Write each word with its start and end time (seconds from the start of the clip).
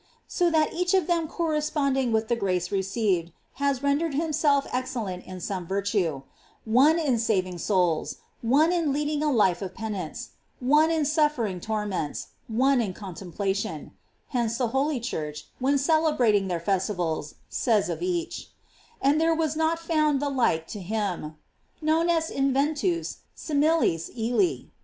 So 0.27 0.49
that 0.49 0.73
each 0.73 0.95
of 0.95 1.05
them 1.05 1.27
corresponding 1.27 2.11
with 2.11 2.27
the 2.27 2.35
grace 2.35 2.71
received, 2.71 3.31
has 3.61 3.83
rendered 3.83 4.15
himself 4.15 4.65
excellent 4.73 5.23
in 5.27 5.39
some 5.39 5.67
virtue; 5.67 6.23
one 6.65 6.97
in 6.97 7.19
saving 7.19 7.59
souls, 7.59 8.15
one 8.41 8.71
in 8.73 8.91
leading 8.91 9.21
a 9.21 9.31
life 9.31 9.61
of 9.61 9.75
penance, 9.75 10.29
one 10.59 10.89
in 10.89 11.05
suffering 11.05 11.59
torments, 11.59 12.29
one 12.47 12.81
in 12.81 12.95
contemplation; 12.95 13.91
hence 14.29 14.57
the 14.57 14.69
holy 14.69 14.99
Church, 14.99 15.45
when 15.59 15.77
celebrating 15.77 16.47
their 16.47 16.59
festivals, 16.59 17.35
says 17.47 17.87
of 17.87 18.01
each: 18.01 18.49
And 19.03 19.21
there 19.21 19.35
was 19.35 19.55
not 19.55 19.77
found 19.77 20.19
the 20.19 20.29
like 20.29 20.65
to 20.69 20.79
him: 20.79 21.35
"Non 21.79 22.09
est 22.09 22.31
inventus 22.35 23.17
similis 23.37 24.09
illi." 24.17 24.71